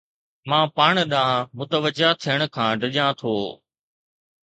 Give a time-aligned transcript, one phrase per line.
[0.49, 3.33] مان پاڻ ڏانهن متوجه ٿيڻ کان ڊڄان ٿو